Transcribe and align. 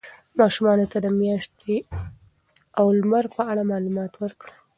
ماشومانو 0.39 0.85
ته 0.91 0.97
د 1.05 1.07
میاشتې 1.19 1.75
او 2.79 2.85
لمر 2.99 3.25
په 3.35 3.41
اړه 3.51 3.69
معلومات 3.71 4.11
ورکړئ. 4.21 4.53